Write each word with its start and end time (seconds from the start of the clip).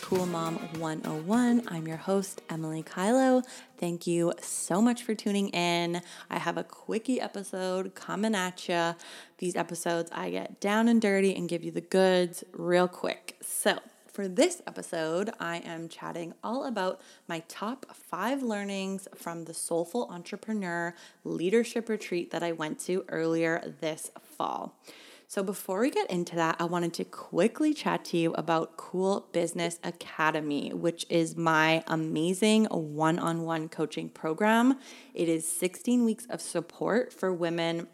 Cool 0.00 0.26
Mom 0.26 0.56
101. 0.78 1.62
I'm 1.68 1.88
your 1.88 1.96
host, 1.96 2.40
Emily 2.48 2.82
Kylo. 2.82 3.44
Thank 3.78 4.06
you 4.06 4.32
so 4.40 4.80
much 4.80 5.02
for 5.02 5.14
tuning 5.14 5.48
in. 5.48 6.00
I 6.30 6.38
have 6.38 6.56
a 6.56 6.64
quickie 6.64 7.20
episode 7.20 7.94
coming 7.94 8.34
at 8.34 8.68
you. 8.68 8.94
These 9.38 9.56
episodes, 9.56 10.10
I 10.12 10.30
get 10.30 10.60
down 10.60 10.88
and 10.88 11.02
dirty 11.02 11.34
and 11.34 11.48
give 11.48 11.64
you 11.64 11.70
the 11.70 11.80
goods 11.80 12.44
real 12.52 12.88
quick. 12.88 13.36
So, 13.40 13.78
for 14.06 14.28
this 14.28 14.62
episode, 14.66 15.30
I 15.40 15.58
am 15.58 15.88
chatting 15.88 16.34
all 16.42 16.64
about 16.64 17.00
my 17.28 17.40
top 17.48 17.86
five 17.94 18.42
learnings 18.42 19.08
from 19.14 19.44
the 19.44 19.54
Soulful 19.54 20.08
Entrepreneur 20.10 20.94
Leadership 21.24 21.88
Retreat 21.88 22.30
that 22.30 22.42
I 22.42 22.52
went 22.52 22.78
to 22.80 23.04
earlier 23.08 23.74
this 23.80 24.10
fall. 24.22 24.74
So, 25.28 25.42
before 25.42 25.80
we 25.80 25.90
get 25.90 26.08
into 26.08 26.36
that, 26.36 26.54
I 26.60 26.64
wanted 26.64 26.94
to 26.94 27.04
quickly 27.04 27.74
chat 27.74 28.04
to 28.06 28.16
you 28.16 28.32
about 28.34 28.76
Cool 28.76 29.26
Business 29.32 29.80
Academy, 29.82 30.72
which 30.72 31.04
is 31.08 31.36
my 31.36 31.82
amazing 31.88 32.66
one 32.66 33.18
on 33.18 33.42
one 33.42 33.68
coaching 33.68 34.08
program. 34.08 34.78
It 35.14 35.28
is 35.28 35.46
16 35.48 36.04
weeks 36.04 36.26
of 36.26 36.40
support 36.40 37.12
for 37.12 37.32
women 37.32 37.88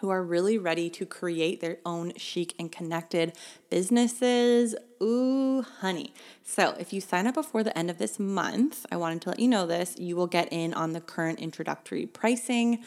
who 0.00 0.08
are 0.08 0.22
really 0.22 0.56
ready 0.56 0.88
to 0.88 1.04
create 1.04 1.60
their 1.60 1.78
own 1.84 2.14
chic 2.16 2.54
and 2.58 2.72
connected 2.72 3.36
businesses. 3.68 4.74
Ooh, 5.02 5.60
honey. 5.80 6.14
So, 6.42 6.74
if 6.78 6.94
you 6.94 7.02
sign 7.02 7.26
up 7.26 7.34
before 7.34 7.62
the 7.62 7.76
end 7.76 7.90
of 7.90 7.98
this 7.98 8.18
month, 8.18 8.86
I 8.90 8.96
wanted 8.96 9.20
to 9.22 9.28
let 9.28 9.38
you 9.38 9.48
know 9.48 9.66
this, 9.66 9.96
you 9.98 10.16
will 10.16 10.26
get 10.26 10.50
in 10.50 10.72
on 10.72 10.94
the 10.94 11.00
current 11.02 11.40
introductory 11.40 12.06
pricing. 12.06 12.82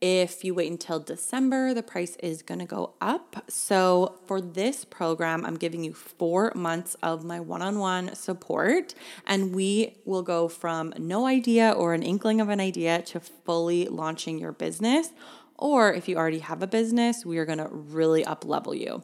If 0.00 0.44
you 0.44 0.54
wait 0.54 0.70
until 0.70 1.00
December, 1.00 1.74
the 1.74 1.82
price 1.82 2.14
is 2.16 2.42
going 2.42 2.60
to 2.60 2.66
go 2.66 2.94
up. 3.00 3.44
So, 3.48 4.20
for 4.26 4.40
this 4.40 4.84
program, 4.84 5.44
I'm 5.44 5.56
giving 5.56 5.82
you 5.82 5.92
four 5.92 6.52
months 6.54 6.96
of 7.02 7.24
my 7.24 7.40
one 7.40 7.62
on 7.62 7.80
one 7.80 8.14
support, 8.14 8.94
and 9.26 9.52
we 9.52 9.96
will 10.04 10.22
go 10.22 10.46
from 10.46 10.94
no 10.98 11.26
idea 11.26 11.72
or 11.72 11.94
an 11.94 12.04
inkling 12.04 12.40
of 12.40 12.48
an 12.48 12.60
idea 12.60 13.02
to 13.02 13.18
fully 13.18 13.86
launching 13.86 14.38
your 14.38 14.52
business. 14.52 15.10
Or 15.56 15.92
if 15.92 16.08
you 16.08 16.16
already 16.16 16.38
have 16.38 16.62
a 16.62 16.68
business, 16.68 17.26
we 17.26 17.38
are 17.38 17.44
going 17.44 17.58
to 17.58 17.68
really 17.68 18.24
up 18.24 18.44
level 18.44 18.76
you. 18.76 19.02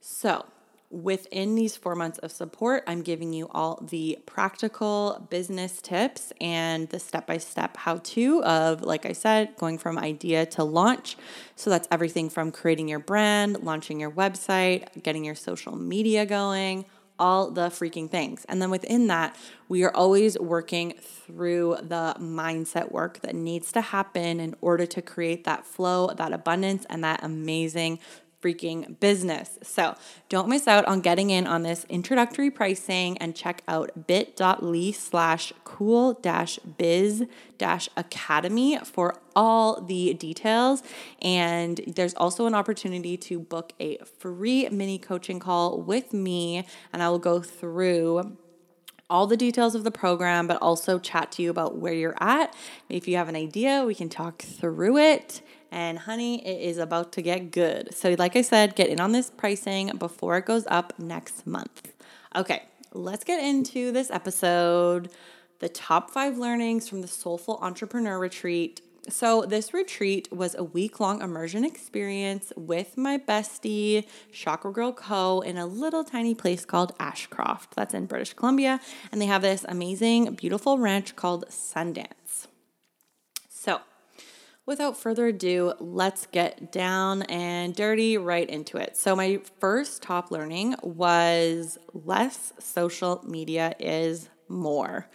So, 0.00 0.44
within 0.92 1.54
these 1.54 1.76
four 1.76 1.94
months 1.94 2.18
of 2.18 2.30
support, 2.30 2.84
I'm 2.86 3.02
giving 3.02 3.32
you 3.32 3.48
all 3.50 3.82
the 3.82 4.18
practical 4.26 5.26
business 5.30 5.80
tips 5.80 6.32
and 6.40 6.88
the 6.90 7.00
step 7.00 7.26
by 7.26 7.38
step 7.38 7.76
how 7.78 7.96
to 7.96 8.44
of, 8.44 8.82
like 8.82 9.06
I 9.06 9.12
said, 9.12 9.56
going 9.56 9.78
from 9.78 9.98
idea 9.98 10.44
to 10.46 10.64
launch. 10.64 11.16
So 11.56 11.70
that's 11.70 11.88
everything 11.90 12.28
from 12.28 12.52
creating 12.52 12.88
your 12.88 12.98
brand, 12.98 13.62
launching 13.62 13.98
your 13.98 14.10
website, 14.10 15.02
getting 15.02 15.24
your 15.24 15.34
social 15.34 15.74
media 15.74 16.26
going. 16.26 16.84
All 17.18 17.52
the 17.52 17.68
freaking 17.68 18.10
things. 18.10 18.44
And 18.48 18.60
then 18.60 18.70
within 18.70 19.06
that, 19.06 19.36
we 19.68 19.84
are 19.84 19.94
always 19.94 20.36
working 20.40 20.94
through 20.98 21.76
the 21.80 22.16
mindset 22.18 22.90
work 22.90 23.20
that 23.20 23.36
needs 23.36 23.70
to 23.72 23.80
happen 23.80 24.40
in 24.40 24.56
order 24.60 24.86
to 24.86 25.00
create 25.02 25.44
that 25.44 25.64
flow, 25.64 26.08
that 26.16 26.32
abundance, 26.32 26.84
and 26.90 27.04
that 27.04 27.22
amazing 27.22 28.00
freaking 28.42 28.98
business. 29.00 29.58
So 29.62 29.94
don't 30.28 30.48
miss 30.48 30.66
out 30.66 30.84
on 30.86 31.00
getting 31.00 31.30
in 31.30 31.46
on 31.46 31.62
this 31.62 31.86
introductory 31.88 32.50
pricing 32.50 33.16
and 33.18 33.34
check 33.36 33.62
out 33.68 34.06
bit.ly 34.06 34.90
slash 34.90 35.52
cool 35.64 36.14
dash 36.14 36.58
biz 36.58 37.24
dash 37.56 37.88
academy 37.96 38.78
for 38.84 39.14
all 39.36 39.80
the 39.80 40.12
details. 40.14 40.82
And 41.22 41.80
there's 41.86 42.14
also 42.14 42.46
an 42.46 42.54
opportunity 42.54 43.16
to 43.16 43.38
book 43.38 43.72
a 43.80 43.98
free 44.18 44.68
mini 44.70 44.98
coaching 44.98 45.38
call 45.38 45.80
with 45.80 46.12
me, 46.12 46.66
and 46.92 47.02
I 47.02 47.08
will 47.08 47.18
go 47.18 47.40
through 47.40 48.36
all 49.10 49.26
the 49.26 49.36
details 49.36 49.74
of 49.74 49.84
the 49.84 49.90
program, 49.90 50.46
but 50.46 50.58
also 50.62 50.98
chat 50.98 51.32
to 51.32 51.42
you 51.42 51.50
about 51.50 51.76
where 51.76 51.92
you're 51.92 52.16
at. 52.20 52.54
If 52.88 53.06
you 53.06 53.16
have 53.16 53.28
an 53.28 53.36
idea, 53.36 53.84
we 53.84 53.94
can 53.94 54.08
talk 54.08 54.42
through 54.42 54.98
it 54.98 55.42
and 55.72 56.00
honey, 56.00 56.46
it 56.46 56.60
is 56.60 56.76
about 56.76 57.12
to 57.12 57.22
get 57.22 57.50
good. 57.50 57.94
So, 57.94 58.14
like 58.18 58.36
I 58.36 58.42
said, 58.42 58.76
get 58.76 58.90
in 58.90 59.00
on 59.00 59.12
this 59.12 59.30
pricing 59.30 59.90
before 59.98 60.36
it 60.36 60.44
goes 60.44 60.66
up 60.66 60.92
next 60.98 61.46
month. 61.46 61.94
Okay, 62.36 62.62
let's 62.92 63.24
get 63.24 63.42
into 63.42 63.90
this 63.90 64.10
episode 64.10 65.10
the 65.60 65.70
top 65.70 66.10
five 66.10 66.36
learnings 66.36 66.88
from 66.88 67.00
the 67.00 67.08
Soulful 67.08 67.58
Entrepreneur 67.62 68.18
Retreat. 68.18 68.82
So, 69.08 69.42
this 69.42 69.74
retreat 69.74 70.32
was 70.32 70.54
a 70.54 70.62
week 70.62 71.00
long 71.00 71.22
immersion 71.22 71.64
experience 71.64 72.52
with 72.56 72.96
my 72.96 73.18
bestie, 73.18 74.06
Chakra 74.32 74.72
Girl 74.72 74.92
Co., 74.92 75.40
in 75.40 75.58
a 75.58 75.66
little 75.66 76.04
tiny 76.04 76.36
place 76.36 76.64
called 76.64 76.92
Ashcroft. 77.00 77.74
That's 77.74 77.94
in 77.94 78.06
British 78.06 78.34
Columbia. 78.34 78.80
And 79.10 79.20
they 79.20 79.26
have 79.26 79.42
this 79.42 79.64
amazing, 79.68 80.34
beautiful 80.34 80.78
ranch 80.78 81.16
called 81.16 81.46
Sundance. 81.48 82.46
So, 83.48 83.80
without 84.66 84.96
further 84.96 85.26
ado, 85.26 85.74
let's 85.80 86.26
get 86.26 86.70
down 86.70 87.22
and 87.22 87.74
dirty 87.74 88.16
right 88.18 88.48
into 88.48 88.76
it. 88.76 88.96
So, 88.96 89.16
my 89.16 89.40
first 89.58 90.02
top 90.02 90.30
learning 90.30 90.76
was 90.80 91.76
less 91.92 92.52
social 92.60 93.20
media 93.26 93.74
is 93.80 94.28
more. 94.48 95.08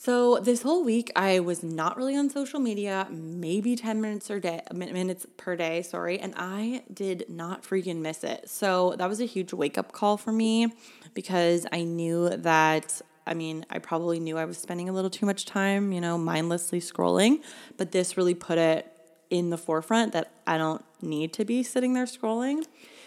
So 0.00 0.38
this 0.38 0.62
whole 0.62 0.84
week 0.84 1.10
I 1.16 1.40
was 1.40 1.64
not 1.64 1.96
really 1.96 2.16
on 2.16 2.30
social 2.30 2.60
media, 2.60 3.08
maybe 3.10 3.74
10 3.74 4.00
minutes 4.00 4.30
or 4.30 4.38
day 4.38 4.62
minutes 4.72 5.26
per 5.36 5.56
day, 5.56 5.82
sorry, 5.82 6.20
and 6.20 6.34
I 6.36 6.84
did 6.94 7.24
not 7.28 7.64
freaking 7.64 7.96
miss 7.96 8.22
it. 8.22 8.48
So 8.48 8.94
that 8.96 9.08
was 9.08 9.20
a 9.20 9.24
huge 9.24 9.52
wake 9.52 9.76
up 9.76 9.90
call 9.90 10.16
for 10.16 10.30
me 10.30 10.72
because 11.14 11.66
I 11.72 11.82
knew 11.82 12.28
that 12.28 13.02
I 13.26 13.34
mean, 13.34 13.66
I 13.68 13.80
probably 13.80 14.20
knew 14.20 14.38
I 14.38 14.44
was 14.44 14.56
spending 14.56 14.88
a 14.88 14.92
little 14.92 15.10
too 15.10 15.26
much 15.26 15.44
time, 15.44 15.92
you 15.92 16.00
know, 16.00 16.16
mindlessly 16.16 16.80
scrolling, 16.80 17.42
but 17.76 17.90
this 17.90 18.16
really 18.16 18.34
put 18.34 18.56
it 18.56 18.90
in 19.30 19.50
the 19.50 19.58
forefront 19.58 20.12
that 20.12 20.30
I 20.46 20.58
don't 20.58 20.82
need 21.02 21.32
to 21.34 21.44
be 21.44 21.64
sitting 21.64 21.92
there 21.92 22.06
scrolling. 22.06 22.64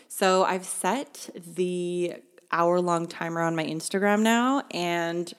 So 0.10 0.44
I've 0.44 0.66
set 0.66 1.30
the 1.36 2.16
hour 2.52 2.82
long 2.82 3.08
timer 3.08 3.42
on 3.42 3.56
my 3.56 3.66
Instagram 3.66 4.22
now, 4.22 4.64
and 4.72 5.34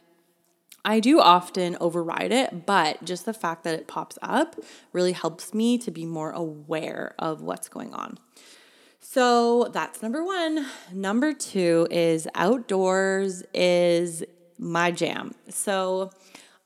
I 0.84 0.98
do 1.00 1.20
often 1.20 1.76
override 1.80 2.32
it, 2.32 2.66
but 2.66 3.04
just 3.04 3.24
the 3.24 3.32
fact 3.32 3.62
that 3.64 3.74
it 3.74 3.86
pops 3.86 4.18
up 4.20 4.56
really 4.92 5.12
helps 5.12 5.54
me 5.54 5.78
to 5.78 5.90
be 5.90 6.04
more 6.04 6.32
aware 6.32 7.14
of 7.18 7.40
what's 7.40 7.68
going 7.68 7.94
on. 7.94 8.18
So 9.00 9.68
that's 9.72 10.02
number 10.02 10.24
one. 10.24 10.66
Number 10.92 11.32
two 11.32 11.86
is 11.90 12.26
outdoors 12.34 13.42
is 13.52 14.24
my 14.58 14.90
jam. 14.90 15.34
So 15.48 16.10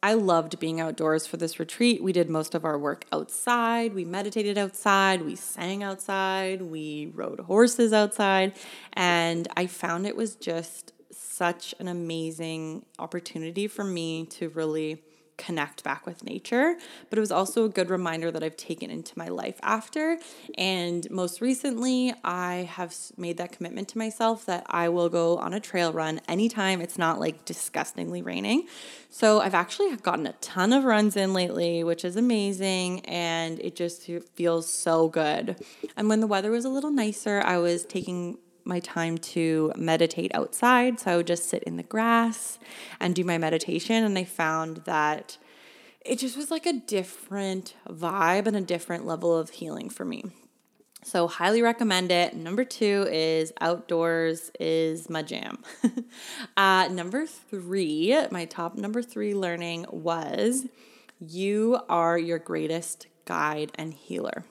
I 0.03 0.15
loved 0.15 0.61
being 0.61 0.81
outdoors 0.81 1.27
for 1.27 1.39
this 1.39 1.59
retreat. 1.59 2.03
We 2.03 2.13
did 2.13 2.31
most 2.31 2.55
of 2.55 2.65
our 2.65 2.79
work 2.79 3.05
outside. 3.11 3.95
We 3.95 4.05
meditated 4.05 4.57
outside. 4.57 5.23
We 5.23 5.35
sang 5.35 5.83
outside. 5.83 6.63
We 6.63 7.11
rode 7.15 7.41
horses 7.41 7.93
outside. 7.93 8.53
And 8.93 9.49
I 9.57 9.67
found 9.67 10.07
it 10.07 10.15
was 10.15 10.37
just 10.37 10.93
such 11.37 11.75
an 11.79 11.89
amazing 11.89 12.87
opportunity 12.99 13.69
for 13.69 13.85
me 13.85 14.25
to 14.27 14.49
really 14.51 15.03
connect 15.37 15.85
back 15.85 16.07
with 16.07 16.25
nature, 16.25 16.77
but 17.11 17.19
it 17.19 17.21
was 17.21 17.31
also 17.31 17.65
a 17.65 17.69
good 17.69 17.91
reminder 17.91 18.31
that 18.31 18.43
I've 18.43 18.57
taken 18.57 18.91
into 18.91 19.17
my 19.19 19.29
life 19.29 19.59
after. 19.63 20.19
And 20.57 21.09
most 21.11 21.41
recently, 21.41 22.15
I 22.25 22.69
have 22.73 22.95
made 23.17 23.37
that 23.37 23.53
commitment 23.53 23.89
to 23.89 23.99
myself 23.99 24.47
that 24.47 24.65
I 24.69 24.89
will 24.89 25.09
go 25.09 25.37
on 25.39 25.53
a 25.53 25.61
trail 25.61 25.93
run 25.93 26.21
anytime 26.29 26.81
it's 26.81 26.99
not 26.99 27.21
like 27.21 27.45
disgustingly 27.45 28.23
raining. 28.23 28.67
So 29.11 29.41
I've 29.41 29.55
actually 29.55 29.95
gotten 29.97 30.27
a 30.27 30.33
ton 30.35 30.73
of 30.73 30.85
runs 30.85 31.17
in 31.17 31.33
lately, 31.33 31.85
which 31.85 32.05
is 32.05 32.17
amazing. 32.17 33.01
And 33.01 33.61
it 33.61 33.77
just 33.77 34.09
feels 34.35 34.73
so 34.73 35.09
good. 35.09 35.57
And 35.97 36.09
when 36.09 36.21
the 36.21 36.27
weather 36.27 36.51
was 36.51 36.65
a 36.65 36.71
little 36.71 36.91
nicer, 36.91 37.43
I 37.45 37.59
was 37.59 37.85
taking 37.85 38.39
my 38.67 38.81
time 38.81 39.19
to 39.19 39.73
meditate 39.77 40.35
outside. 40.35 41.01
So 41.01 41.13
I 41.13 41.17
would 41.17 41.27
just 41.27 41.49
sit 41.49 41.63
in 41.63 41.77
the 41.77 41.83
grass 41.83 42.59
and 43.01 43.15
do 43.15 43.25
my 43.25 43.39
meditation. 43.39 44.05
And 44.05 44.19
I 44.19 44.25
found 44.25 44.79
that 44.85 45.39
it 46.05 46.19
just 46.19 46.37
was 46.37 46.51
like 46.51 46.67
a 46.67 46.73
different 46.73 47.75
vibe 47.89 48.47
and 48.47 48.57
a 48.57 48.61
different 48.61 49.07
level 49.07 49.37
of 49.37 49.51
healing 49.51 49.89
for 49.91 50.05
me. 50.05 50.25
So, 51.05 51.29
highly 51.29 51.63
recommend 51.63 52.11
it. 52.11 52.35
Number 52.35 52.65
two 52.65 53.07
is 53.09 53.53
outdoors 53.61 54.51
is 54.59 55.09
my 55.09 55.23
jam. 55.23 55.63
uh, 56.57 56.89
number 56.91 57.27
three, 57.27 58.19
my 58.33 58.45
top 58.45 58.75
number 58.75 59.03
three 59.03 59.33
learning 59.33 59.87
was 59.91 60.67
you 61.21 61.79
are 61.89 62.19
your 62.19 62.41
greatest 62.41 63.07
guide 63.25 63.71
and 63.77 63.95
healer. 63.95 64.45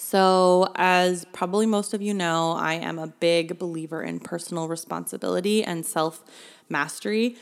So, 0.00 0.72
as 0.76 1.24
probably 1.32 1.66
most 1.66 1.92
of 1.92 2.00
you 2.00 2.14
know, 2.14 2.52
I 2.52 2.74
am 2.74 3.00
a 3.00 3.08
big 3.08 3.58
believer 3.58 4.00
in 4.00 4.20
personal 4.20 4.68
responsibility 4.68 5.64
and 5.64 5.84
self 5.84 6.22
mastery. 6.68 7.36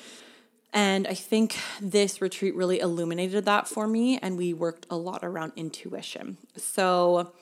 And 0.73 1.07
I 1.07 1.13
think 1.13 1.59
this 1.83 2.23
retreat 2.23 2.57
really 2.57 2.81
illuminated 2.81 3.45
that 3.45 3.69
for 3.69 3.87
me, 3.87 4.19
and 4.19 4.39
we 4.39 4.55
worked 4.55 4.87
a 4.89 4.97
lot 4.97 5.21
around 5.23 5.53
intuition. 5.55 6.39
So, 6.57 7.35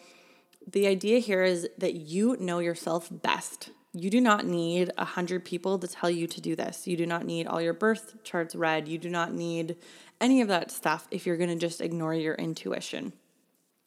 the 0.66 0.88
idea 0.88 1.20
here 1.20 1.44
is 1.44 1.68
that 1.78 1.94
you 1.94 2.36
know 2.40 2.58
yourself 2.58 3.08
best. 3.08 3.70
You 3.92 4.10
do 4.10 4.20
not 4.20 4.44
need 4.44 4.90
a 4.98 5.04
hundred 5.04 5.44
people 5.44 5.78
to 5.78 5.86
tell 5.86 6.10
you 6.10 6.26
to 6.26 6.40
do 6.40 6.56
this. 6.56 6.88
You 6.88 6.96
do 6.96 7.06
not 7.06 7.24
need 7.24 7.46
all 7.46 7.60
your 7.60 7.72
birth 7.72 8.16
charts 8.24 8.56
read. 8.56 8.88
You 8.88 8.98
do 8.98 9.10
not 9.10 9.32
need 9.32 9.76
any 10.20 10.40
of 10.40 10.48
that 10.48 10.72
stuff 10.72 11.06
if 11.12 11.24
you're 11.24 11.36
going 11.36 11.50
to 11.50 11.66
just 11.66 11.80
ignore 11.80 12.14
your 12.14 12.34
intuition. 12.34 13.12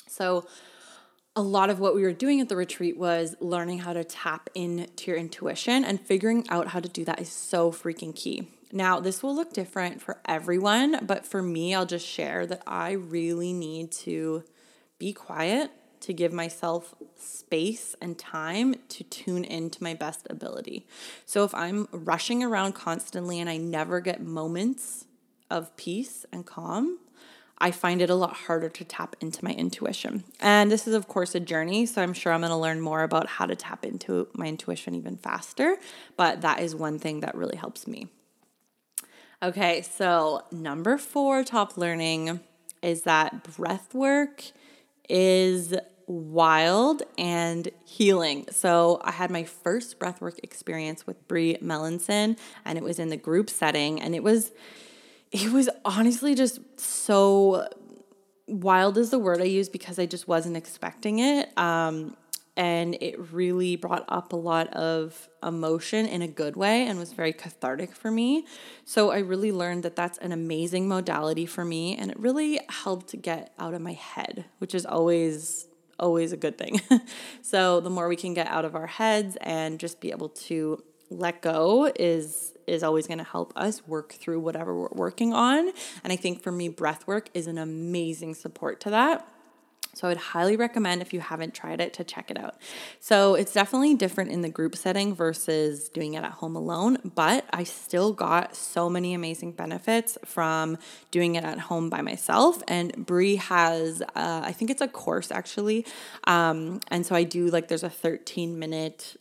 So, 0.08 0.48
a 1.38 1.42
lot 1.42 1.70
of 1.70 1.80
what 1.80 1.94
we 1.94 2.02
were 2.02 2.14
doing 2.14 2.42
at 2.42 2.50
the 2.50 2.56
retreat 2.56 2.98
was 2.98 3.36
learning 3.40 3.78
how 3.78 3.94
to 3.94 4.04
tap 4.04 4.50
into 4.56 5.12
your 5.12 5.20
intuition 5.20 5.86
and 5.86 6.02
figuring 6.02 6.44
out 6.50 6.70
how 6.70 6.80
to 6.80 6.90
do 6.90 7.06
that 7.06 7.22
is 7.22 7.30
so 7.30 7.72
freaking 7.72 8.14
key. 8.16 8.48
Now, 8.72 9.00
this 9.00 9.22
will 9.22 9.36
look 9.36 9.54
different 9.54 10.02
for 10.02 10.20
everyone, 10.26 11.06
but 11.06 11.28
for 11.28 11.44
me, 11.44 11.76
I'll 11.76 11.86
just 11.86 12.08
share 12.08 12.48
that 12.48 12.64
I 12.66 12.94
really 12.94 13.54
need 13.54 13.92
to 13.92 14.46
be 14.98 15.14
quiet 15.14 15.70
to 16.00 16.12
give 16.12 16.34
myself 16.34 16.96
space 17.16 17.96
and 18.02 18.18
time 18.18 18.74
to 18.90 19.04
tune 19.04 19.44
into 19.44 19.84
my 19.84 19.94
best 19.94 20.26
ability. 20.32 20.88
So 21.28 21.44
if 21.44 21.54
I'm 21.54 21.88
rushing 21.92 22.44
around 22.44 22.74
constantly 22.74 23.40
and 23.40 23.48
I 23.48 23.58
never 23.58 24.00
get 24.00 24.24
moments 24.24 25.06
of 25.52 25.78
peace 25.78 26.26
and 26.32 26.48
calm, 26.48 26.98
I 27.60 27.72
find 27.72 28.02
it 28.02 28.10
a 28.10 28.16
lot 28.16 28.34
harder 28.34 28.70
to 28.70 28.84
tap 28.84 29.16
into 29.20 29.44
my 29.44 29.52
intuition. 29.52 30.24
And 30.40 30.72
this 30.72 30.88
is, 30.88 30.94
of 30.94 31.08
course, 31.08 31.34
a 31.34 31.40
journey. 31.40 31.86
So 31.86 32.02
I'm 32.02 32.14
sure 32.14 32.32
I'm 32.32 32.42
going 32.42 32.52
to 32.52 32.58
learn 32.58 32.82
more 32.82 33.04
about 33.04 33.28
how 33.28 33.46
to 33.46 33.56
tap 33.56 33.84
into 33.84 34.28
my 34.34 34.46
intuition 34.46 34.94
even 34.94 35.18
faster. 35.18 35.78
But 36.16 36.42
that 36.42 36.60
is 36.60 36.76
one 36.76 37.00
thing 37.00 37.22
that 37.22 37.36
really 37.36 37.58
helps 37.58 37.88
me. 37.88 38.10
Okay, 39.42 39.82
so 39.82 40.44
number 40.52 40.98
four 40.98 41.44
top 41.44 41.78
learning 41.78 42.40
is 42.82 43.04
that 43.04 43.44
breath 43.56 43.94
work 43.94 44.44
is 45.10 45.74
wild 46.08 47.04
and 47.18 47.70
healing. 47.86 48.46
So 48.50 49.02
I 49.04 49.12
had 49.12 49.30
my 49.30 49.44
first 49.44 50.00
breathwork 50.00 50.40
experience 50.42 51.06
with 51.06 51.28
Brie 51.28 51.58
Melanson 51.62 52.38
and 52.66 52.78
it 52.78 52.84
was 52.84 52.98
in 52.98 53.10
the 53.10 53.18
group 53.18 53.50
setting 53.50 54.02
and 54.02 54.16
it 54.16 54.24
was 54.24 54.52
it 55.32 55.52
was 55.52 55.70
honestly 55.84 56.36
just 56.36 56.60
so 56.80 57.68
wild 58.48 58.98
is 58.98 59.10
the 59.10 59.20
word 59.20 59.42
I 59.42 59.46
use 59.46 59.70
because 59.70 60.00
I 60.00 60.06
just 60.06 60.28
wasn't 60.28 60.58
expecting 60.58 61.20
it. 61.20 61.56
Um, 61.58 62.16
and 62.56 62.98
it 63.02 63.32
really 63.32 63.76
brought 63.76 64.04
up 64.08 64.34
a 64.34 64.36
lot 64.36 64.74
of 64.74 65.30
emotion 65.44 66.08
in 66.08 66.24
a 66.24 66.28
good 66.28 66.56
way 66.56 66.88
and 66.88 66.98
was 66.98 67.14
very 67.14 67.32
cathartic 67.32 67.96
for 67.96 68.10
me. 68.10 68.46
So 68.84 69.12
I 69.12 69.20
really 69.20 69.52
learned 69.52 69.84
that 69.84 69.96
that's 69.96 70.18
an 70.18 70.32
amazing 70.32 70.88
modality 70.88 71.46
for 71.46 71.64
me 71.64 71.96
and 71.96 72.10
it 72.10 72.20
really 72.20 72.60
helped 72.68 73.22
get 73.22 73.54
out 73.60 73.76
of 73.76 73.82
my 73.82 73.94
head, 73.94 74.46
which 74.58 74.74
is 74.74 74.86
always 74.86 75.68
always 76.00 76.32
a 76.32 76.38
good 76.38 76.58
thing. 76.58 76.80
so 77.42 77.80
the 77.80 77.90
more 77.90 78.08
we 78.08 78.16
can 78.16 78.34
get 78.34 78.48
out 78.48 78.66
of 78.66 78.76
our 78.76 78.86
heads 78.86 79.36
and 79.42 79.80
just 79.80 80.00
be 80.00 80.12
able 80.12 80.30
to 80.30 80.84
let 81.10 81.42
go 81.42 81.92
is 81.96 82.54
is 82.68 82.84
always 82.84 83.08
going 83.08 83.18
to 83.18 83.24
help 83.24 83.54
us 83.56 83.88
work 83.88 84.12
through 84.12 84.42
whatever 84.42 84.76
we're 84.76 84.90
working 84.92 85.34
on. 85.34 85.72
And 86.04 86.12
I 86.12 86.18
think 86.18 86.44
for 86.44 86.52
me 86.52 86.68
breath 86.68 87.08
work 87.08 87.30
is 87.34 87.48
an 87.48 87.58
amazing 87.58 88.34
support 88.34 88.82
to 88.82 88.90
that. 88.90 89.26
So 89.98 90.08
I 90.08 90.12
would 90.12 90.18
highly 90.18 90.56
recommend 90.56 91.02
if 91.02 91.12
you 91.12 91.22
haven't 91.22 91.56
tried 91.56 91.82
it 91.82 91.94
to 91.96 92.04
check 92.04 92.30
it 92.30 92.38
out. 92.38 92.56
So 93.00 93.34
it's 93.34 93.52
definitely 93.52 93.96
different 93.96 94.32
in 94.32 94.42
the 94.42 94.50
group 94.50 94.76
setting 94.76 95.16
versus 95.16 95.90
doing 95.90 96.14
it 96.14 96.24
at 96.24 96.34
home 96.34 96.56
alone, 96.56 97.00
but 97.16 97.46
I 97.52 97.64
still 97.64 98.14
got 98.14 98.56
so 98.56 98.92
many 98.92 99.16
amazing 99.16 99.54
benefits 99.54 100.16
from 100.24 100.78
doing 101.10 101.34
it 101.34 101.44
at 101.44 101.58
home 101.58 101.90
by 101.90 102.02
myself. 102.02 102.62
And 102.68 103.08
Brie 103.08 103.38
has, 103.38 104.04
uh, 104.16 104.42
I 104.44 104.52
think 104.52 104.70
it's 104.70 104.82
a 104.82 104.88
course 104.88 105.32
actually. 105.32 105.84
Um, 106.26 106.80
and 106.90 107.04
so 107.04 107.16
I 107.16 107.24
do 107.24 107.48
like, 107.48 107.68
there's 107.68 107.84
a 107.84 107.90
13 107.90 108.60
minute 108.60 109.16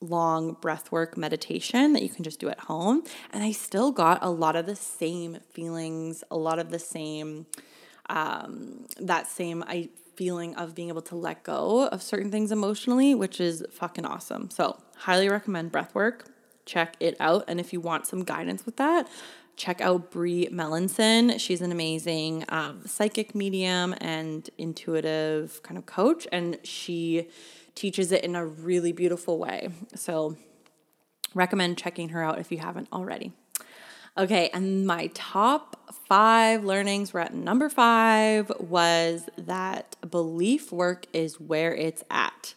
long 0.00 0.54
breathwork 0.56 1.16
meditation 1.16 1.92
that 1.94 2.02
you 2.02 2.08
can 2.08 2.22
just 2.22 2.38
do 2.38 2.48
at 2.48 2.60
home. 2.60 3.02
And 3.30 3.42
I 3.42 3.52
still 3.52 3.92
got 3.92 4.18
a 4.22 4.30
lot 4.30 4.56
of 4.56 4.66
the 4.66 4.76
same 4.76 5.38
feelings, 5.50 6.22
a 6.30 6.36
lot 6.36 6.58
of 6.58 6.70
the 6.70 6.78
same 6.78 7.46
um, 8.08 8.86
that 9.00 9.26
same 9.26 9.64
I 9.66 9.88
feeling 10.14 10.54
of 10.56 10.74
being 10.74 10.88
able 10.88 11.02
to 11.02 11.16
let 11.16 11.42
go 11.42 11.88
of 11.88 12.02
certain 12.02 12.30
things 12.30 12.50
emotionally, 12.50 13.14
which 13.14 13.40
is 13.40 13.64
fucking 13.70 14.06
awesome. 14.06 14.50
So, 14.50 14.80
highly 14.96 15.28
recommend 15.28 15.72
breath 15.72 15.94
work. 15.94 16.30
Check 16.64 16.96
it 17.00 17.16
out. 17.20 17.44
And 17.48 17.60
if 17.60 17.72
you 17.72 17.80
want 17.80 18.06
some 18.06 18.24
guidance 18.24 18.64
with 18.64 18.76
that, 18.76 19.08
check 19.56 19.80
out 19.80 20.10
Brie 20.10 20.48
Melanson. 20.52 21.40
She's 21.40 21.60
an 21.62 21.72
amazing 21.72 22.44
um, 22.48 22.82
psychic 22.86 23.34
medium 23.34 23.94
and 24.00 24.48
intuitive 24.58 25.62
kind 25.62 25.78
of 25.78 25.86
coach, 25.86 26.26
and 26.30 26.58
she 26.62 27.28
teaches 27.74 28.12
it 28.12 28.24
in 28.24 28.36
a 28.36 28.46
really 28.46 28.92
beautiful 28.92 29.38
way. 29.38 29.70
So, 29.94 30.36
recommend 31.34 31.78
checking 31.78 32.10
her 32.10 32.22
out 32.22 32.38
if 32.38 32.52
you 32.52 32.58
haven't 32.58 32.88
already. 32.92 33.32
Okay, 34.18 34.48
and 34.54 34.86
my 34.86 35.10
top 35.12 35.92
five 36.08 36.64
learnings, 36.64 37.12
we're 37.12 37.20
at 37.20 37.34
number 37.34 37.68
five, 37.68 38.50
was 38.58 39.28
that 39.36 39.96
belief 40.10 40.72
work 40.72 41.06
is 41.12 41.38
where 41.38 41.74
it's 41.74 42.02
at. 42.10 42.54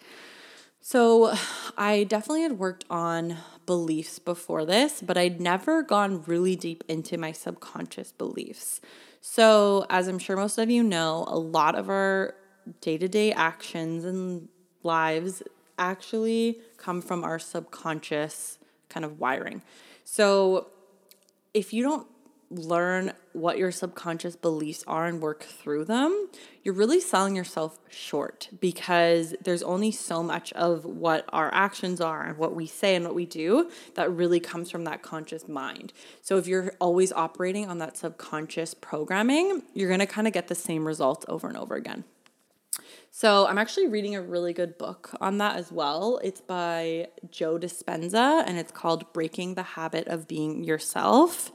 So 0.80 1.36
I 1.78 2.06
definitely 2.06 2.44
had 2.44 2.58
worked 2.58 2.86
on 2.90 3.38
beliefs 3.70 4.18
before 4.18 4.66
this, 4.66 5.00
but 5.00 5.16
I'd 5.16 5.40
never 5.40 5.84
gone 5.84 6.24
really 6.24 6.56
deep 6.56 6.84
into 6.88 7.20
my 7.20 7.32
subconscious 7.32 8.12
beliefs. 8.12 8.82
So, 9.22 9.86
as 9.92 10.08
I'm 10.08 10.18
sure 10.18 10.36
most 10.36 10.58
of 10.58 10.72
you 10.72 10.82
know, 10.82 11.24
a 11.28 11.38
lot 11.38 11.76
of 11.76 11.88
our 11.88 12.34
day 12.82 12.98
to 12.98 13.08
day 13.08 13.32
actions 13.32 14.06
and 14.06 14.50
lives 14.82 15.44
actually 15.78 16.62
come 16.78 17.00
from 17.00 17.24
our 17.24 17.38
subconscious 17.38 18.58
kind 18.90 19.06
of 19.06 19.20
wiring. 19.20 19.62
So, 20.04 20.72
if 21.54 21.72
you 21.72 21.84
don't 21.84 22.08
learn 22.50 23.14
what 23.40 23.58
your 23.58 23.72
subconscious 23.72 24.36
beliefs 24.36 24.84
are 24.86 25.06
and 25.06 25.22
work 25.22 25.44
through 25.44 25.86
them, 25.86 26.30
you're 26.64 26.74
really 26.74 27.00
selling 27.00 27.36
yourself 27.36 27.80
short 27.90 28.50
because 28.60 29.34
there's 29.42 29.64
only 29.64 29.92
so 29.92 30.22
much 30.22 30.52
of 30.54 30.86
what 30.86 31.26
our 31.30 31.54
actions 31.54 32.02
are 32.02 32.24
and 32.24 32.38
what 32.38 32.54
we 32.54 32.68
say 32.68 32.96
and 32.96 33.06
what 33.06 33.16
we 33.16 33.26
do 33.26 33.70
that 33.96 34.12
really 34.12 34.40
comes 34.40 34.70
from 34.70 34.84
that 34.84 35.02
conscious 35.02 35.48
mind. 35.48 35.94
So 36.22 36.38
if 36.38 36.48
you're 36.48 36.74
always 36.80 37.12
operating 37.12 37.68
on 37.68 37.78
that 37.80 37.98
subconscious 37.98 38.74
programming, 38.74 39.64
you're 39.74 39.90
going 39.90 40.00
to 40.00 40.06
kind 40.06 40.28
of 40.28 40.34
get 40.34 40.48
the 40.48 40.56
same 40.56 40.86
results 40.86 41.26
over 41.28 41.48
and 41.48 41.58
over 41.58 41.76
again. 41.76 42.04
So 43.20 43.48
I'm 43.48 43.58
actually 43.58 43.90
reading 43.90 44.16
a 44.16 44.22
really 44.22 44.54
good 44.54 44.78
book 44.78 45.10
on 45.20 45.40
that 45.40 45.58
as 45.58 45.74
well. 45.74 46.22
It's 46.24 46.40
by 46.40 47.10
Joe 47.30 47.60
Dispenza 47.60 48.46
and 48.48 48.58
it's 48.58 48.72
called 48.72 49.12
Breaking 49.12 49.56
the 49.56 49.62
Habit 49.62 50.08
of 50.08 50.26
Being 50.26 50.64
Yourself. 50.64 51.52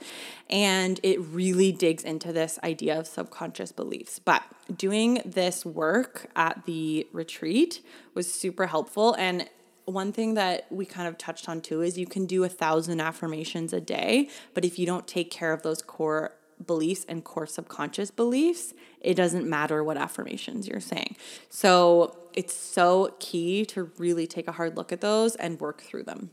And 0.51 1.01
it 1.03 1.19
really 1.23 1.73
digs 1.73 2.05
into 2.05 2.35
this 2.35 2.59
idea 2.63 2.99
of 3.01 3.07
subconscious 3.07 3.73
beliefs. 3.73 4.19
But 4.19 4.43
doing 4.77 5.23
this 5.25 5.65
work 5.65 6.27
at 6.37 6.67
the 6.67 7.07
retreat 7.15 7.81
was 8.13 8.31
super 8.31 8.67
helpful. 8.67 9.15
And 9.15 9.49
one 9.87 10.13
thing 10.13 10.35
that 10.35 10.71
we 10.71 10.85
kind 10.85 11.09
of 11.09 11.17
touched 11.17 11.49
on 11.49 11.63
too 11.63 11.81
is 11.81 11.97
you 11.97 12.07
can 12.07 12.27
do 12.27 12.45
a 12.45 12.49
thousand 12.51 13.01
affirmations 13.01 13.73
a 13.73 13.81
day, 13.81 14.29
but 14.53 14.67
if 14.67 14.79
you 14.79 14.85
don't 14.85 15.07
take 15.07 15.31
care 15.31 15.55
of 15.55 15.63
those 15.63 15.81
core 15.81 16.35
beliefs 16.67 17.05
and 17.09 17.25
core 17.25 17.47
subconscious 17.47 18.11
beliefs, 18.11 18.75
it 19.01 19.15
doesn't 19.15 19.49
matter 19.49 19.83
what 19.85 19.97
affirmations 19.97 20.67
you're 20.67 20.81
saying. 20.81 21.17
So 21.51 22.19
it's 22.33 22.55
so 22.55 23.15
key 23.21 23.65
to 23.67 23.91
really 23.99 24.27
take 24.27 24.49
a 24.49 24.53
hard 24.53 24.77
look 24.77 24.93
at 24.93 25.01
those 25.01 25.37
and 25.37 25.61
work 25.61 25.83
through 25.83 26.05
them. 26.05 26.31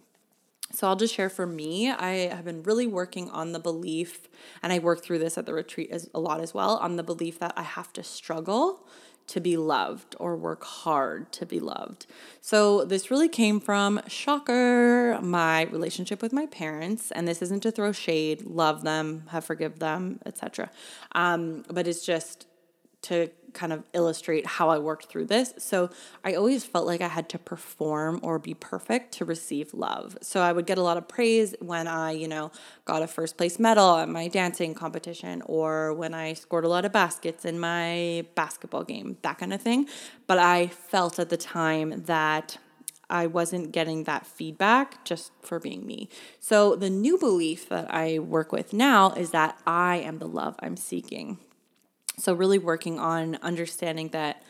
So 0.73 0.87
I'll 0.87 0.95
just 0.95 1.13
share 1.13 1.29
for 1.29 1.45
me, 1.45 1.89
I 1.89 2.33
have 2.33 2.45
been 2.45 2.63
really 2.63 2.87
working 2.87 3.29
on 3.29 3.51
the 3.51 3.59
belief, 3.59 4.29
and 4.63 4.71
I 4.71 4.79
work 4.79 5.03
through 5.03 5.19
this 5.19 5.37
at 5.37 5.45
the 5.45 5.53
retreat 5.53 5.91
as 5.91 6.09
a 6.13 6.19
lot 6.19 6.39
as 6.39 6.53
well, 6.53 6.77
on 6.77 6.95
the 6.95 7.03
belief 7.03 7.39
that 7.39 7.53
I 7.57 7.63
have 7.63 7.91
to 7.93 8.03
struggle 8.03 8.87
to 9.31 9.39
be 9.39 9.57
loved 9.57 10.15
or 10.19 10.35
work 10.35 10.63
hard 10.63 11.31
to 11.31 11.45
be 11.45 11.59
loved. 11.59 12.05
So, 12.41 12.85
this 12.85 13.09
really 13.09 13.29
came 13.29 13.59
from 13.59 14.01
shocker, 14.07 15.19
my 15.21 15.63
relationship 15.63 16.21
with 16.21 16.33
my 16.33 16.45
parents. 16.47 17.11
And 17.11 17.27
this 17.27 17.41
isn't 17.41 17.63
to 17.63 17.71
throw 17.71 17.91
shade, 17.91 18.43
love 18.43 18.83
them, 18.83 19.23
have 19.29 19.45
forgive 19.45 19.79
them, 19.79 20.19
etc. 20.25 20.69
Um, 21.13 21.63
but 21.69 21.87
it's 21.87 22.05
just 22.05 22.47
to 23.03 23.29
kind 23.53 23.73
of 23.73 23.83
illustrate 23.93 24.45
how 24.45 24.69
I 24.69 24.77
worked 24.79 25.05
through 25.05 25.25
this. 25.25 25.53
So 25.57 25.89
I 26.23 26.33
always 26.33 26.63
felt 26.63 26.87
like 26.87 27.01
I 27.01 27.07
had 27.07 27.29
to 27.29 27.39
perform 27.39 28.19
or 28.23 28.39
be 28.39 28.53
perfect 28.53 29.13
to 29.15 29.25
receive 29.25 29.73
love. 29.73 30.17
So 30.21 30.41
I 30.41 30.51
would 30.51 30.65
get 30.65 30.77
a 30.77 30.81
lot 30.81 30.97
of 30.97 31.07
praise 31.07 31.55
when 31.59 31.87
I, 31.87 32.11
you 32.11 32.27
know, 32.27 32.51
got 32.85 33.01
a 33.01 33.07
first 33.07 33.37
place 33.37 33.59
medal 33.59 33.97
at 33.97 34.09
my 34.09 34.27
dancing 34.27 34.73
competition 34.73 35.41
or 35.45 35.93
when 35.93 36.13
I 36.13 36.33
scored 36.33 36.65
a 36.65 36.69
lot 36.69 36.85
of 36.85 36.91
baskets 36.91 37.45
in 37.45 37.59
my 37.59 38.25
basketball 38.35 38.83
game, 38.83 39.17
that 39.21 39.37
kind 39.37 39.53
of 39.53 39.61
thing. 39.61 39.87
But 40.27 40.37
I 40.37 40.67
felt 40.67 41.19
at 41.19 41.29
the 41.29 41.37
time 41.37 42.03
that 42.05 42.57
I 43.09 43.27
wasn't 43.27 43.73
getting 43.73 44.05
that 44.05 44.25
feedback 44.25 45.03
just 45.03 45.33
for 45.41 45.59
being 45.59 45.85
me. 45.85 46.07
So, 46.39 46.77
the 46.77 46.89
new 46.89 47.17
belief 47.17 47.67
that 47.67 47.93
I 47.93 48.19
work 48.19 48.53
with 48.53 48.71
now 48.71 49.11
is 49.11 49.31
that 49.31 49.59
I 49.67 49.97
am 49.97 50.19
the 50.19 50.29
love 50.29 50.55
I'm 50.59 50.77
seeking. 50.77 51.37
So, 52.17 52.33
really 52.33 52.59
working 52.59 52.99
on 52.99 53.37
understanding 53.41 54.09
that 54.09 54.43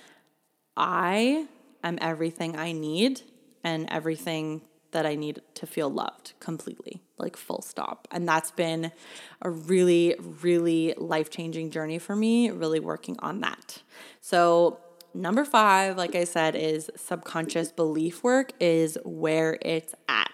I 0.76 1.48
am 1.84 1.98
everything 2.02 2.58
I 2.58 2.72
need 2.72 3.22
and 3.64 3.88
everything 3.90 4.62
that 4.92 5.06
I 5.06 5.16
need 5.16 5.42
to 5.56 5.66
feel 5.66 5.90
loved 5.90 6.34
completely, 6.40 7.02
like 7.18 7.38
full 7.38 7.62
stop. 7.62 8.08
And 8.12 8.28
that's 8.28 8.52
been 8.52 8.92
a 9.42 9.50
really, 9.50 10.16
really 10.42 10.94
life 10.98 11.30
changing 11.30 11.72
journey 11.72 11.98
for 11.98 12.16
me, 12.16 12.50
really 12.50 12.80
working 12.80 13.18
on 13.20 13.40
that. 13.42 13.82
So, 14.20 14.80
number 15.14 15.46
five, 15.46 15.98
like 15.98 16.16
I 16.16 16.26
said, 16.26 16.56
is 16.56 16.90
subconscious 16.96 17.72
belief 17.72 18.24
work, 18.24 18.52
is 18.60 18.98
where 19.04 19.58
it's 19.62 19.94
at. 20.10 20.31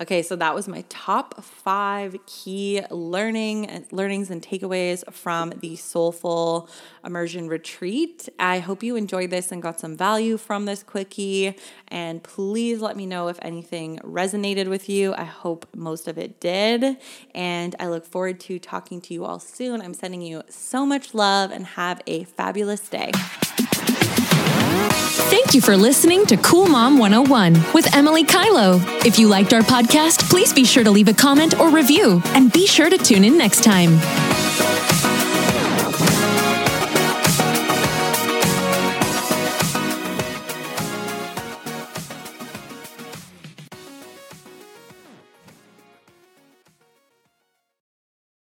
Okay, 0.00 0.22
so 0.22 0.34
that 0.36 0.54
was 0.54 0.68
my 0.68 0.84
top 0.88 1.42
five 1.44 2.16
key 2.26 2.82
learning 2.90 3.86
learnings 3.92 4.30
and 4.30 4.42
takeaways 4.42 5.04
from 5.12 5.50
the 5.60 5.76
Soulful 5.76 6.68
Immersion 7.04 7.48
Retreat. 7.48 8.28
I 8.38 8.58
hope 8.58 8.82
you 8.82 8.96
enjoyed 8.96 9.30
this 9.30 9.52
and 9.52 9.62
got 9.62 9.78
some 9.78 9.96
value 9.96 10.36
from 10.38 10.64
this 10.64 10.82
quickie. 10.82 11.56
And 11.88 12.22
please 12.22 12.80
let 12.80 12.96
me 12.96 13.06
know 13.06 13.28
if 13.28 13.38
anything 13.42 13.98
resonated 13.98 14.68
with 14.68 14.88
you. 14.88 15.14
I 15.14 15.24
hope 15.24 15.66
most 15.74 16.08
of 16.08 16.18
it 16.18 16.40
did. 16.40 16.96
And 17.34 17.76
I 17.78 17.88
look 17.88 18.04
forward 18.04 18.40
to 18.40 18.58
talking 18.58 19.00
to 19.02 19.14
you 19.14 19.24
all 19.24 19.38
soon. 19.38 19.80
I'm 19.80 19.94
sending 19.94 20.22
you 20.22 20.42
so 20.48 20.86
much 20.86 21.14
love 21.14 21.50
and 21.50 21.66
have 21.66 22.00
a 22.06 22.24
fabulous 22.24 22.88
day. 22.88 23.12
Thank 24.90 25.54
you 25.54 25.60
for 25.60 25.76
listening 25.76 26.26
to 26.26 26.36
Cool 26.36 26.66
Mom 26.66 26.98
101 26.98 27.72
with 27.74 27.94
Emily 27.94 28.24
Kylo. 28.24 28.80
If 29.04 29.18
you 29.18 29.28
liked 29.28 29.52
our 29.52 29.62
podcast, 29.62 30.28
please 30.30 30.52
be 30.52 30.64
sure 30.64 30.84
to 30.84 30.90
leave 30.90 31.08
a 31.08 31.14
comment 31.14 31.58
or 31.58 31.70
review 31.70 32.22
and 32.34 32.52
be 32.52 32.66
sure 32.66 32.90
to 32.90 32.98
tune 32.98 33.24
in 33.24 33.36
next 33.36 33.62
time. 33.62 34.31